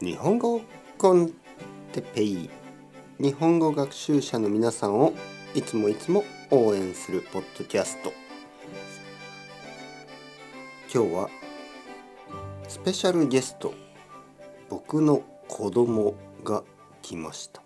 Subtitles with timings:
[0.00, 0.60] 日本語
[0.96, 1.32] コン
[1.92, 2.48] テペイ
[3.18, 5.12] 日本語学習者の皆さんを
[5.56, 6.22] いつもいつも
[6.52, 8.12] 応援するポッドキャスト。
[10.94, 11.28] 今日は
[12.68, 13.74] スペシャルゲスト
[14.68, 16.62] 僕の子供が
[17.02, 17.60] 来ました。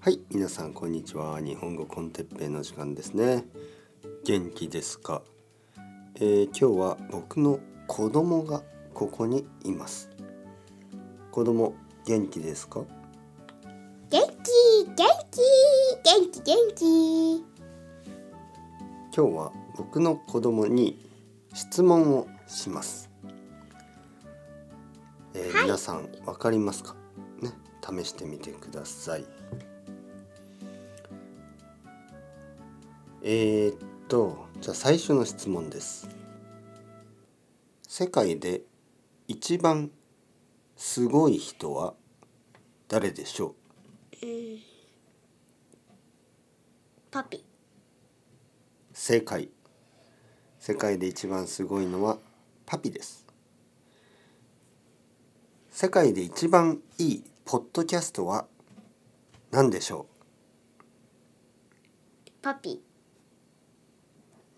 [0.00, 1.40] はい皆さんこんにちは。
[1.40, 3.44] 日本語コンテッペイの時間ですね。
[4.26, 5.20] 元気ですか、
[6.14, 8.62] えー今日は僕の子供が
[8.94, 10.08] ここにいます。
[11.30, 11.74] 子供
[12.06, 12.84] 元気ですか？
[14.08, 15.40] 元気元気
[16.04, 17.44] 元気元気。
[19.14, 21.06] 今日は僕の子供に
[21.52, 23.10] 質問をします、
[25.34, 25.62] えーはい。
[25.64, 26.96] 皆さんわかりますか？
[27.42, 27.52] ね
[27.86, 29.26] 試してみてください。
[33.26, 33.78] えー、っ
[34.14, 36.08] とじゃあ最初の質問です。
[37.88, 38.60] 世界で
[39.26, 39.90] 一番
[40.76, 41.94] すごい人は
[42.86, 43.56] 誰でしょ
[47.10, 47.38] パピ。
[47.38, 47.40] う
[48.92, 49.48] 正解。
[50.60, 52.18] 世界で一番すごいのは
[52.66, 53.26] パピです。
[55.72, 58.46] 世界で一番いいポッドキャストは
[59.50, 60.06] 何でしょ
[62.40, 62.74] パピ。
[62.74, 62.93] う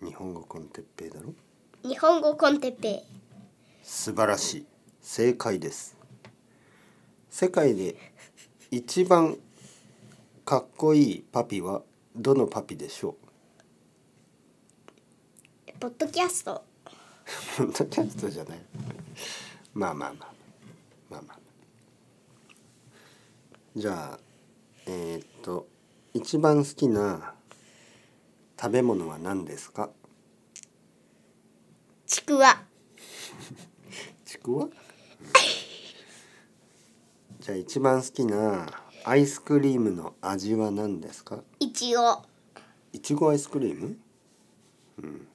[0.01, 1.33] 日本語コンテッペイだろ？
[1.83, 3.03] 日本語コンテッペ
[3.81, 4.65] 素晴らしい。
[5.01, 5.97] 正解です。
[7.29, 7.95] 世界で
[8.69, 9.37] 一番
[10.45, 11.81] かっこいいパピは
[12.15, 13.15] どのパピでしょ
[15.67, 15.71] う？
[15.79, 16.63] ポッドキャスト。
[17.57, 18.59] ポッドキャストじゃない。
[19.73, 20.33] まあまあまあ
[21.09, 21.39] まあまあ。
[23.75, 24.19] じゃあ
[24.85, 25.67] えーっと
[26.13, 27.33] 一番好きな
[28.59, 29.89] 食べ物は何ですか？
[32.05, 32.63] ちくわ。
[34.25, 34.67] ちくわ？
[37.39, 38.67] じゃあ一番好きな
[39.05, 41.43] アイスクリームの味は何ですか？
[41.59, 42.23] いちご。
[42.93, 43.97] いちごアイスクリーム？
[44.97, 45.27] うん。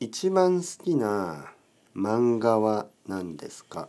[0.00, 1.52] 一番好きな
[1.94, 3.88] 漫画は何ですか？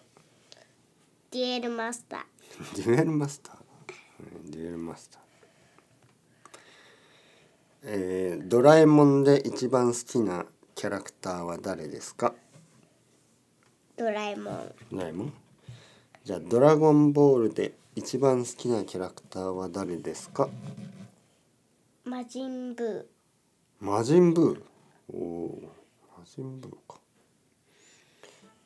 [1.31, 2.75] デュエルマスター。
[2.75, 3.55] デュエルマスター？
[4.43, 5.21] うんデュエルマスター
[7.83, 12.35] えー、ドラえもんで一番好きなキャラクターは誰ですか？
[13.97, 14.75] ドラえもん。
[14.91, 15.33] ドラえもん？
[16.23, 20.47] じゃあドラゴンボールで一番好きなキャラクターは誰ですか？
[22.03, 23.09] 魔人ブ
[23.79, 24.61] 魔人ブー？
[25.13, 25.61] おお
[26.19, 26.99] 魔人ブーか。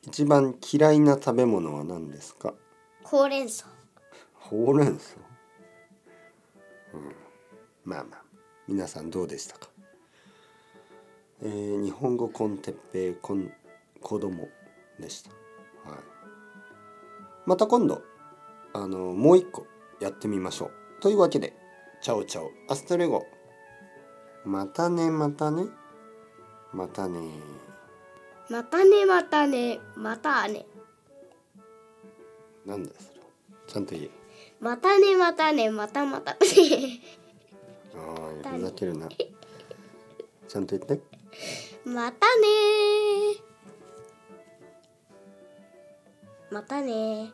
[0.02, 2.50] 一番嫌いな食べ物は何ですか？
[2.50, 2.54] ー
[3.02, 3.64] ほうれん草。
[4.34, 5.16] ほうれん草、
[6.94, 7.14] うん、
[7.84, 8.25] まあまあ
[8.68, 9.68] 皆さんどうでしたか、
[11.42, 13.52] えー日本語コンテッペイコン
[14.00, 14.48] 子供
[14.98, 15.30] でした、
[15.90, 15.98] はい、
[17.46, 18.02] また今度
[18.72, 19.66] あのもう一個
[20.00, 20.70] やってみましょう。
[21.00, 21.54] というわけで
[22.02, 23.24] チャオチャオアストレゴ。
[24.44, 25.64] またねまたね。
[26.72, 27.20] またね。
[28.50, 29.80] またねまたね。
[29.96, 30.66] またね。
[32.66, 33.20] なんだそれ。
[33.66, 34.10] ちゃんと言え。
[34.60, 35.70] またねまたね。
[35.70, 36.36] またまた
[37.96, 39.08] ねああふざけるな。
[39.08, 41.00] ちゃんと言って。
[41.84, 42.46] またね
[46.50, 47.30] またね